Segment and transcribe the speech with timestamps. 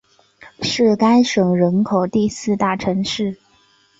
[0.63, 3.37] 是该省人口第四大城市。